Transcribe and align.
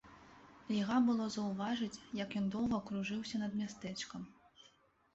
І 0.69 0.77
льга 0.77 0.97
было 1.09 1.27
заўважыць, 1.35 2.01
як 2.23 2.29
ён 2.41 2.51
доўга 2.57 2.83
кружыўся 2.91 3.45
над 3.47 3.51
мястэчкам. 3.63 4.29